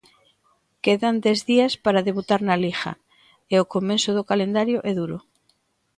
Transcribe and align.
Quedan 0.85 1.15
dez 1.25 1.39
días 1.51 1.73
para 1.83 2.05
debutar 2.07 2.41
na 2.47 2.55
Liga, 2.63 2.91
e 3.53 3.55
o 3.63 3.69
comezo 3.73 4.09
do 4.17 4.27
calendario 4.29 4.77
é 4.89 4.91
duro. 4.99 5.17